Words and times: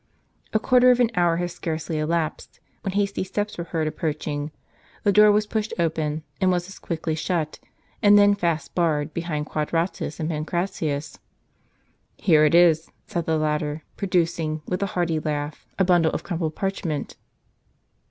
A 0.51 0.57
quarter 0.57 0.89
of 0.89 0.99
an 0.99 1.11
hour 1.13 1.35
had 1.37 1.51
scarcely 1.51 1.99
elapsed, 1.99 2.59
when 2.81 2.93
hasty 2.93 3.23
steps 3.23 3.55
were 3.55 3.65
heard 3.65 3.87
approaching; 3.87 4.49
the 5.03 5.11
door 5.11 5.31
was 5.31 5.45
pushed 5.45 5.75
open, 5.77 6.23
and 6.41 6.49
was 6.49 6.67
as 6.67 6.79
quickly 6.79 7.13
shut, 7.13 7.59
and 8.01 8.17
then 8.17 8.33
fast 8.33 8.73
barred, 8.73 9.13
behind 9.13 9.45
Quad 9.45 9.71
ratus 9.71 10.19
and 10.19 10.27
Pancratius." 10.31 11.19
Here 12.27 12.45
it 12.45 12.55
is," 12.55 12.89
said 13.05 13.27
the 13.27 13.37
latter, 13.37 13.83
producing, 13.95 14.63
with 14.67 14.81
a 14.81 14.87
hearty 14.97 15.19
laugh, 15.19 15.67
a 15.77 15.83
bundle 15.85 16.11
of 16.13 16.23
crumpled 16.23 16.55
parchment. 16.55 17.15